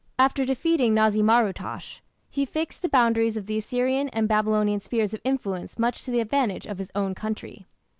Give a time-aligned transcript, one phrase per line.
[0.17, 1.99] After defeating Na´zi mar ut´tash,
[2.31, 6.21] he fixed the boundaries of the Assyrian and Babylonian spheres of influence much to the
[6.21, 7.67] advantage of his own country.